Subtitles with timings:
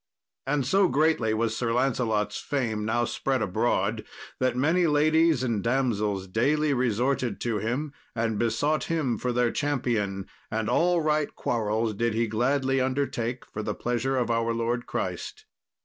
[0.47, 4.03] And so greatly was Sir Lancelot's fame now spread abroad
[4.39, 10.25] that many ladies and damsels daily resorted to him and besought him for their champion;
[10.49, 15.45] and all right quarrels did he gladly undertake for the pleasure of our Lord Christ.